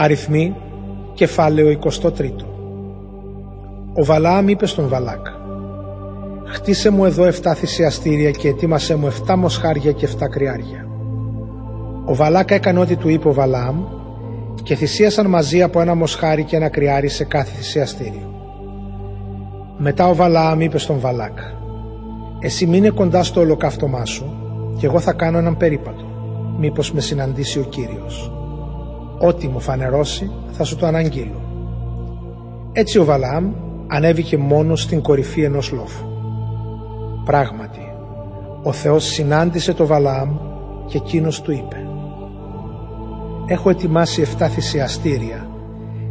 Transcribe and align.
Αριθμοί, 0.00 0.56
κεφάλαιο 1.14 1.78
23. 1.80 2.08
Ο 3.94 4.04
Βαλάαμ 4.04 4.48
είπε 4.48 4.66
στον 4.66 4.88
Βαλάκ 4.88 5.26
«Χτίσε 6.46 6.90
μου 6.90 7.04
εδώ 7.04 7.24
7 7.24 7.30
θυσιαστήρια 7.54 8.30
και 8.30 8.48
ετοίμασέ 8.48 8.94
μου 8.94 9.12
7 9.26 9.34
μοσχάρια 9.36 9.92
και 9.92 10.08
7 10.18 10.28
κρυάρια». 10.30 10.88
Ο 12.04 12.14
Βαλάκ 12.14 12.50
έκανε 12.50 12.78
ό,τι 12.78 12.96
του 12.96 13.08
είπε 13.08 13.28
ο 13.28 13.32
Βαλάαμ 13.32 13.84
και 14.62 14.74
θυσίασαν 14.74 15.26
μαζί 15.26 15.62
από 15.62 15.80
ένα 15.80 15.94
μοσχάρι 15.94 16.44
και 16.44 16.56
ένα 16.56 16.68
κρυάρι 16.68 17.08
σε 17.08 17.24
κάθε 17.24 17.54
θυσιαστήριο. 17.54 18.34
Μετά 19.78 20.08
ο 20.08 20.14
Βαλάαμ 20.14 20.60
είπε 20.60 20.78
στον 20.78 20.98
Βαλάκ 20.98 21.38
«Εσύ 22.40 22.66
μείνε 22.66 22.90
κοντά 22.90 23.22
στο 23.22 23.40
ολοκαύτωμά 23.40 24.04
σου 24.04 24.34
και 24.78 24.86
εγώ 24.86 25.00
θα 25.00 25.12
κάνω 25.12 25.38
έναν 25.38 25.56
περίπατο, 25.56 26.04
μήπως 26.58 26.92
με 26.92 27.00
συναντήσει 27.00 27.58
ο 27.58 27.62
Κύριος. 27.62 28.32
Ό,τι 29.18 29.48
μου 29.48 29.60
φανερώσει 29.60 30.30
θα 30.50 30.64
σου 30.64 30.76
το 30.76 30.86
αναγγείλω». 30.86 31.42
Έτσι 32.72 32.98
ο 32.98 33.04
Βαλάαμ 33.04 33.52
ανέβηκε 33.86 34.36
μόνος 34.36 34.82
στην 34.82 35.02
κορυφή 35.02 35.42
ενός 35.42 35.72
λόφου. 35.72 36.06
Πράγματι, 37.24 37.92
ο 38.62 38.72
Θεός 38.72 39.04
συνάντησε 39.04 39.74
το 39.74 39.86
Βαλάαμ 39.86 40.36
και 40.86 40.96
εκείνος 40.96 41.40
του 41.40 41.52
είπε 41.52 41.86
«Έχω 43.46 43.70
ετοιμάσει 43.70 44.26
7 44.38 44.46
θυσιαστήρια 44.48 45.48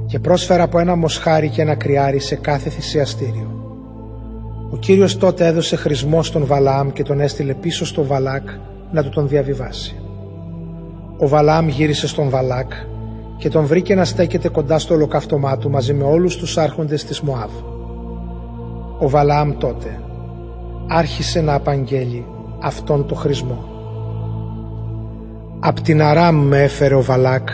και 0.05 0.19
πρόσφερα 0.19 0.63
από 0.63 0.80
ένα 0.80 0.95
μοσχάρι 0.95 1.49
και 1.49 1.61
ένα 1.61 1.75
κρυάρι 1.75 2.19
σε 2.19 2.35
κάθε 2.35 2.69
θυσιαστήριο. 2.69 3.52
Ο 4.71 4.77
Κύριος 4.77 5.17
τότε 5.17 5.45
έδωσε 5.45 5.75
χρησμό 5.75 6.23
στον 6.23 6.45
Βαλάμ 6.45 6.91
και 6.91 7.03
τον 7.03 7.19
έστειλε 7.19 7.53
πίσω 7.53 7.85
στο 7.85 8.03
Βαλάκ 8.03 8.49
να 8.91 9.03
του 9.03 9.09
τον 9.09 9.27
διαβιβάσει. 9.27 9.95
Ο 11.17 11.27
Βαλάμ 11.27 11.67
γύρισε 11.67 12.08
στον 12.08 12.30
Βαλάκ 12.30 12.71
και 13.37 13.49
τον 13.49 13.65
βρήκε 13.65 13.95
να 13.95 14.05
στέκεται 14.05 14.49
κοντά 14.49 14.79
στο 14.79 14.93
ολοκαύτωμά 14.93 15.57
του 15.57 15.69
μαζί 15.69 15.93
με 15.93 16.03
όλους 16.03 16.37
τους 16.37 16.57
άρχοντες 16.57 17.03
της 17.03 17.21
Μωάβ. 17.21 17.52
Ο 18.99 19.09
Βαλάμ 19.09 19.57
τότε 19.57 19.99
άρχισε 20.88 21.41
να 21.41 21.53
απαγγέλει 21.53 22.25
αυτόν 22.61 23.07
το 23.07 23.16
χρησμό. 23.16 23.75
Απ' 25.59 25.79
την 25.79 26.02
Αράμ 26.02 26.47
με 26.47 26.63
έφερε 26.63 26.95
ο 26.95 27.02
Βαλάκ, 27.02 27.49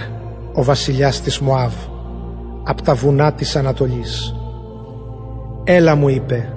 ο 0.54 0.64
βασιλιάς 0.64 1.22
της 1.22 1.40
Μωάβ, 1.40 1.74
απ' 2.64 2.82
τα 2.82 2.94
βουνά 2.94 3.34
της 3.34 3.56
Ανατολής. 3.56 4.36
«Έλα» 5.64 5.96
μου 5.96 6.10
είπε, 6.10 6.54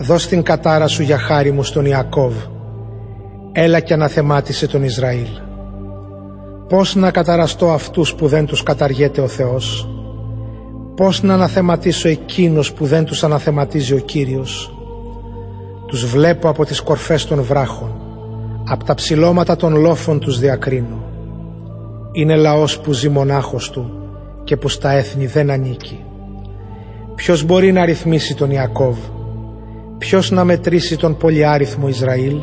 «δώσ' 0.00 0.26
την 0.26 0.42
κατάρα 0.42 0.86
σου 0.86 1.02
για 1.02 1.18
χάρη 1.18 1.52
μου 1.52 1.62
στον 1.62 1.84
Ιακώβ, 1.84 2.34
έλα 3.52 3.80
και 3.80 3.92
αναθεμάτισε 3.92 4.66
τον 4.66 4.84
Ισραήλ». 4.84 5.43
Πώς 6.68 6.94
να 6.94 7.10
καταραστώ 7.10 7.70
αυτούς 7.70 8.14
που 8.14 8.26
δεν 8.26 8.46
τους 8.46 8.62
καταργέται 8.62 9.20
ο 9.20 9.28
Θεός, 9.28 9.88
πώς 10.96 11.22
να 11.22 11.34
αναθεματίσω 11.34 12.08
εκείνους 12.08 12.72
που 12.72 12.86
δεν 12.86 13.04
τους 13.04 13.24
αναθεματίζει 13.24 13.94
ο 13.94 13.98
Κύριος; 13.98 14.74
Τους 15.86 16.06
βλέπω 16.06 16.48
από 16.48 16.64
τις 16.64 16.80
κορφές 16.80 17.24
των 17.26 17.42
βράχων, 17.42 17.92
από 18.68 18.84
τα 18.84 18.94
ψηλώματα 18.94 19.56
των 19.56 19.76
λόφων 19.76 20.20
τους 20.20 20.38
διακρίνω. 20.38 21.02
Είναι 22.12 22.36
λαός 22.36 22.80
που 22.80 22.92
ζει 22.92 23.08
μονάχος 23.08 23.70
του 23.70 23.90
και 24.44 24.56
που 24.56 24.68
στα 24.68 24.90
έθνη 24.92 25.26
δεν 25.26 25.50
ανήκει. 25.50 26.04
Ποιος 27.14 27.44
μπορεί 27.44 27.72
να 27.72 27.84
ρυθμίσει 27.84 28.34
τον 28.34 28.50
Ιακώβ, 28.50 28.96
ποιος 29.98 30.30
να 30.30 30.44
μετρήσει 30.44 30.96
τον 30.96 31.16
πολυάριθμο 31.16 31.88
Ισραήλ; 31.88 32.36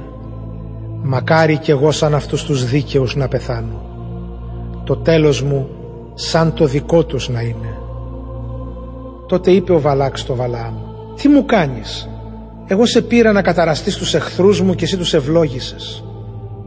Μακάρι 1.04 1.58
κι 1.58 1.72
εγώ 1.72 1.92
σαν 1.92 2.16
αυτούς 2.16 2.44
τους 2.44 2.66
δίκαιους 2.66 3.16
να 3.16 3.28
πεθάνω. 3.28 3.91
Το 4.92 4.98
τέλος 4.98 5.42
μου 5.42 5.70
σαν 6.14 6.54
το 6.54 6.66
δικό 6.66 7.06
τους 7.06 7.30
να 7.30 7.42
είναι. 7.42 7.78
Τότε 9.28 9.52
είπε 9.52 9.72
ο 9.72 9.80
Βαλάκ 9.80 10.18
στο 10.18 10.36
Βαλάμ 10.36 10.76
«Τι 11.16 11.28
μου 11.28 11.46
κάνεις, 11.46 12.10
εγώ 12.68 12.86
σε 12.86 13.02
πήρα 13.02 13.32
να 13.32 13.42
καταραστείς 13.42 13.98
τους 13.98 14.14
εχθρούς 14.14 14.62
μου 14.62 14.76
και 14.76 14.84
εσύ 14.84 14.98
τους 14.98 15.14
ευλόγησες». 15.14 16.04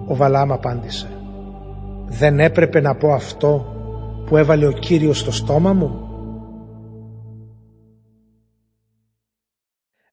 Ο 0.07 0.17
Βαλάμ 0.17 0.53
απάντησε 0.53 1.09
«Δεν 2.07 2.41
έπρεπε 2.41 2.81
να 2.81 2.95
πω 2.95 3.13
αυτό 3.13 3.67
που 4.27 4.37
έβαλε 4.37 4.67
ο 4.67 4.73
Κύριος 4.73 5.19
στο 5.19 5.33
στόμα 5.33 5.73
μου» 5.73 6.09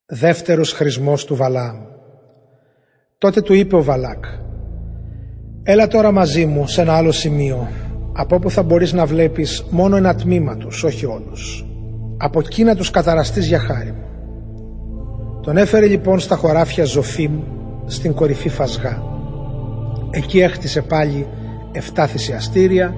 Δεύτερος 0.06 0.74
χρησμός 0.74 1.26
του 1.26 1.36
Βαλάμ 1.36 1.78
Τότε 3.18 3.42
του 3.42 3.54
είπε 3.54 3.76
ο 3.76 3.84
Βαλάκ 3.84 4.26
«Έλα 5.64 5.88
τώρα 5.88 6.12
μαζί 6.12 6.46
μου 6.46 6.68
σε 6.68 6.82
ένα 6.82 6.94
άλλο 6.94 7.12
σημείο 7.12 7.68
από 8.14 8.36
όπου 8.36 8.50
θα 8.50 8.64
μπορείς 8.64 8.94
να 8.94 9.06
βλέπεις 9.06 9.66
μόνο 9.70 9.96
ένα 9.96 10.16
τμήμα 10.16 10.58
τους, 10.58 10.84
όχι 10.84 11.06
όλους. 11.06 11.66
Από 12.18 12.40
εκεί 12.40 12.64
να 12.64 12.76
τους 12.76 12.92
καταραστείς 12.92 13.48
για 13.48 13.60
χάρη 13.60 13.92
μου. 13.92 14.06
Τον 15.42 15.58
έφερε 15.58 15.86
λοιπόν 15.86 16.20
στα 16.20 16.36
χωράφια 16.36 16.84
Ζοφίμ, 16.84 17.40
στην 17.86 18.14
κορυφή 18.14 18.50
Φασγά. 18.50 19.04
Εκεί 20.10 20.40
έχτισε 20.40 20.82
πάλι 20.82 21.28
7 21.96 22.06
θυσιαστήρια 22.08 22.96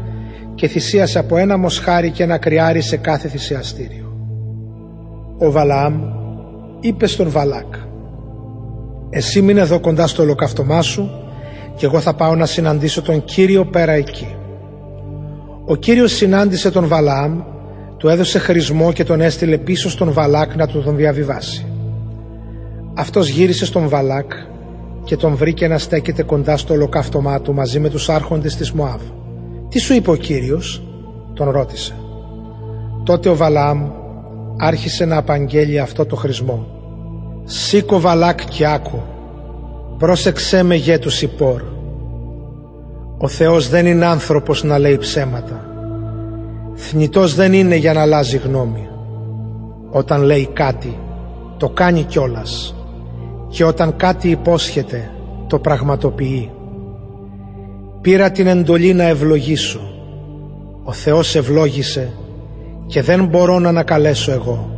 και 0.56 0.68
θυσίασε 0.68 1.20
από 1.20 1.38
ένα 1.38 1.58
μοσχάρι 1.58 2.10
και 2.10 2.24
ένα 2.24 2.38
κρυάρι 2.38 2.82
σε 2.82 2.98
κάθε 2.98 3.28
θυσιαστήριο. 3.28 4.18
Ο 5.38 5.52
Βαλαάμ 5.52 6.02
είπε 6.80 7.08
στον 7.08 7.30
Βαλάκ 7.30 7.74
«Εσύ 9.10 9.42
μείνε 9.42 9.62
εδώ 9.62 9.80
κοντά 9.80 10.08
στο 10.08 10.24
ολοκαυτωμά 10.24 10.82
σου 10.82 11.10
και 11.76 11.86
εγώ 11.86 12.00
θα 12.00 12.14
πάω 12.14 12.36
να 12.36 12.46
συναντήσω 12.46 13.02
τον 13.02 13.24
Κύριο 13.24 13.66
πέρα 13.66 13.92
εκεί». 13.92 14.36
Ο 15.66 15.76
Κύριος 15.76 16.12
συνάντησε 16.12 16.72
τον 16.72 16.88
Βαλάμ, 16.88 17.42
του 17.98 18.08
έδωσε 18.08 18.40
χρησμό 18.40 18.92
και 18.92 19.04
τον 19.04 19.22
έστειλε 19.22 19.58
πίσω 19.58 19.90
στον 19.90 20.14
Βαλάκ 20.14 20.56
να 20.56 20.68
του 20.68 20.82
τον 20.84 20.96
διαβιβάσει. 20.96 21.66
Αυτός 22.94 23.28
γύρισε 23.28 23.66
στον 23.66 23.90
Βαλάκ 23.90 24.32
και 25.04 25.18
τον 25.18 25.36
βρήκε 25.36 25.68
να 25.68 25.78
στέκεται 25.78 26.24
κοντά 26.24 26.58
στο 26.58 26.74
ολοκαύτωμά 26.74 27.42
του 27.42 27.54
μαζί 27.54 27.80
με 27.80 27.90
τους 27.90 28.10
άρχοντες 28.10 28.56
της 28.56 28.72
Μωάβ. 28.72 29.02
«Τι 29.70 29.80
σου 29.80 29.94
είπε 29.94 30.12
ο 30.12 30.16
Κύριος» 30.16 30.84
τον 31.34 31.50
ρώτησε. 31.50 31.96
Τότε 33.04 33.30
ο 33.30 33.36
Βαλάμ 33.36 33.90
άρχισε 34.58 35.06
να 35.06 35.18
απαγγέλει 35.18 35.80
αυτό 35.80 36.06
το 36.06 36.16
χρησμό. 36.16 36.68
«Σήκω 37.44 38.00
Βαλάκ 38.00 38.40
και 38.50 38.68
άκου, 38.68 39.02
πρόσεξέ 39.98 40.64
με 40.64 40.76
γέτους 40.76 41.22
υπόρ, 41.22 41.62
ο 43.24 43.28
Θεός 43.28 43.70
δεν 43.70 43.86
είναι 43.86 44.06
άνθρωπος 44.06 44.64
να 44.64 44.80
λέει 44.80 44.98
ψέματα. 44.98 45.66
Θνητός 46.76 47.36
δεν 47.36 47.54
είναι 47.54 47.76
για 47.76 47.94
να 47.94 48.02
αλλάζει 48.02 48.38
γνώμη. 48.38 48.88
Όταν 49.90 50.22
λέει 50.22 50.50
κάτι, 50.54 50.98
το 51.58 51.70
κάνει 51.70 52.04
κιόλας. 52.04 52.76
Και 53.50 53.64
όταν 53.64 53.96
κάτι 53.96 54.30
υπόσχεται, 54.30 55.12
το 55.48 55.60
πραγματοποιεί. 55.60 56.52
Πήρα 58.02 58.32
την 58.32 58.48
εντολή 58.48 58.94
να 58.94 59.04
ευλογήσω. 59.04 59.82
Ο 60.84 60.92
Θεός 60.92 61.36
ευλόγησε 61.36 62.14
και 62.86 63.02
δεν 63.02 63.26
μπορώ 63.26 63.60
να 63.60 63.70
ανακαλέσω 63.70 64.32
εγώ. 64.32 64.70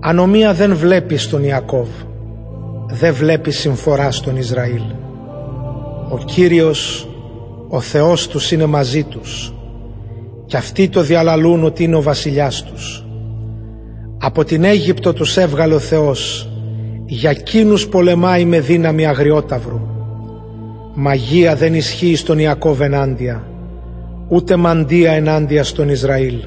Ανομία 0.00 0.52
δεν 0.52 0.76
βλέπει 0.76 1.16
στον 1.16 1.44
Ιακώβ. 1.44 1.88
Δεν 2.86 3.14
βλέπει 3.14 3.50
συμφορά 3.50 4.10
στον 4.10 4.36
Ισραήλ. 4.36 4.82
Ο 6.12 6.18
Κύριος, 6.18 7.08
ο 7.68 7.80
Θεός 7.80 8.28
τους 8.28 8.52
είναι 8.52 8.66
μαζί 8.66 9.02
τους 9.02 9.54
και 10.46 10.56
αυτοί 10.56 10.88
το 10.88 11.00
διαλαλούν 11.00 11.64
ότι 11.64 11.84
είναι 11.84 11.96
ο 11.96 12.02
βασιλιάς 12.02 12.62
τους. 12.62 13.04
Από 14.18 14.44
την 14.44 14.64
Αίγυπτο 14.64 15.12
τους 15.12 15.36
έβγαλε 15.36 15.74
ο 15.74 15.78
Θεός, 15.78 16.48
για 17.04 17.32
κίνους 17.32 17.88
πολεμάει 17.88 18.44
με 18.44 18.60
δύναμη 18.60 19.06
αγριόταυρου. 19.06 19.80
Μαγεία 20.94 21.54
δεν 21.54 21.74
ισχύει 21.74 22.16
στον 22.16 22.38
Ιακώβ 22.38 22.80
ενάντια, 22.80 23.46
ούτε 24.28 24.56
μαντία 24.56 25.12
ενάντια 25.12 25.64
στον 25.64 25.88
Ισραήλ. 25.88 26.38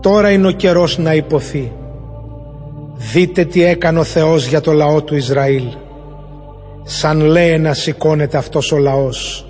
Τώρα 0.00 0.30
είναι 0.30 0.46
ο 0.46 0.52
καιρός 0.52 0.98
να 0.98 1.14
υποθεί. 1.14 1.72
Δείτε 3.12 3.44
τι 3.44 3.64
έκανε 3.64 3.98
ο 3.98 4.04
Θεός 4.04 4.46
για 4.46 4.60
το 4.60 4.72
λαό 4.72 5.02
του 5.02 5.16
Ισραήλ 5.16 5.64
Σαν 6.92 7.20
λέει 7.20 7.58
να 7.58 7.74
σηκώνεται 7.74 8.36
αυτός 8.36 8.72
ο 8.72 8.76
λαός, 8.78 9.46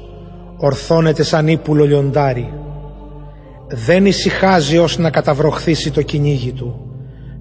ορθώνεται 0.57 1.23
σαν 1.23 1.49
ύπουλο 1.49 1.85
λιοντάρι. 1.85 2.53
Δεν 3.69 4.07
ησυχάζει 4.07 4.79
ως 4.79 4.99
να 4.99 5.11
καταβροχθήσει 5.11 5.91
το 5.91 6.03
κυνήγι 6.03 6.53
του 6.53 6.91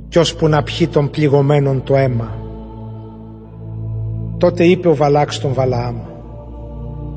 κι 0.10 0.36
που 0.38 0.48
να 0.48 0.64
πιει 0.64 0.88
τον 0.88 1.10
πληγωμένον 1.10 1.84
το 1.84 1.96
αίμα. 1.96 2.38
Τότε 4.38 4.64
είπε 4.64 4.88
ο 4.88 4.96
Βαλάκ 4.96 5.32
στον 5.32 5.54
Βαλαάμ 5.54 5.96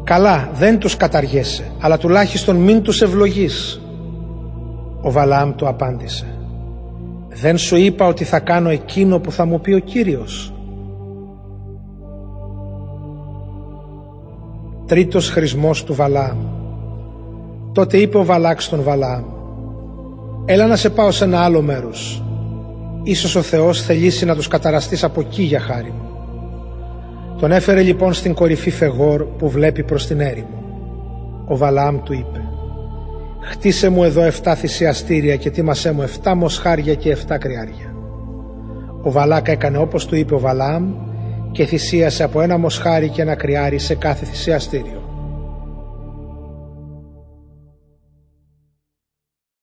«Καλά, 0.04 0.50
δεν 0.54 0.78
τους 0.78 0.96
καταργέσαι, 0.96 1.64
αλλά 1.80 1.98
τουλάχιστον 1.98 2.56
μην 2.56 2.82
τους 2.82 3.02
ευλογείς». 3.02 3.80
Ο 5.02 5.10
Βαλαάμ 5.10 5.54
του 5.54 5.68
απάντησε 5.68 6.26
«Δεν 7.28 7.58
σου 7.58 7.76
είπα 7.76 8.06
ότι 8.06 8.24
θα 8.24 8.40
κάνω 8.40 8.68
εκείνο 8.68 9.18
που 9.18 9.32
θα 9.32 9.44
μου 9.44 9.60
πει 9.60 9.72
ο 9.72 9.78
Κύριος» 9.78 10.52
Τρίτος 14.92 15.30
χρησμός 15.30 15.84
του 15.84 15.94
Βαλάμ 15.94 16.38
Τότε 17.72 17.96
είπε 17.96 18.18
ο 18.18 18.24
Βαλάκ 18.24 18.60
στον 18.60 18.82
Βαλάμ 18.82 19.24
«Έλα 20.44 20.66
να 20.66 20.76
σε 20.76 20.90
πάω 20.90 21.10
σε 21.10 21.24
ένα 21.24 21.40
άλλο 21.40 21.62
μέρος. 21.62 22.24
Ίσως 23.02 23.34
ο 23.34 23.42
Θεός 23.42 23.82
θελήσει 23.82 24.24
να 24.24 24.34
τους 24.34 24.48
καταραστείς 24.48 25.04
από 25.04 25.20
εκεί 25.20 25.42
για 25.42 25.60
χάρη 25.60 25.90
μου». 25.90 26.08
Τον 27.38 27.52
έφερε 27.52 27.82
λοιπόν 27.82 28.12
στην 28.12 28.34
κορυφή 28.34 28.70
Φεγόρ 28.70 29.24
που 29.24 29.48
βλέπει 29.48 29.82
προς 29.84 30.06
την 30.06 30.20
έρημο. 30.20 30.64
Ο 31.48 31.56
Βαλάμ 31.56 32.02
του 32.02 32.12
είπε 32.12 32.48
«Χτίσε 33.40 33.88
μου 33.88 34.04
εδώ 34.04 34.22
7 34.42 34.52
θυσιαστήρια 34.56 35.36
και 35.36 35.50
τίμασέ 35.50 35.92
μου 35.92 36.04
7 36.22 36.32
μοσχάρια 36.36 36.94
και 36.94 37.16
7 37.28 37.36
κρυάρια». 37.38 37.94
Ο 39.02 39.10
Βαλάκ 39.10 39.48
έκανε 39.48 39.78
όπως 39.78 40.06
του 40.06 40.16
είπε 40.16 40.34
ο 40.34 40.38
Βαλάμ 40.38 40.94
και 41.52 41.64
θυσίασε 41.64 42.22
από 42.22 42.40
ένα 42.40 42.58
μοσχάρι 42.58 43.08
και 43.08 43.22
ένα 43.22 43.34
κρυάρι 43.34 43.78
σε 43.78 43.94
κάθε 43.94 44.24
θυσιαστήριο. 44.24 45.11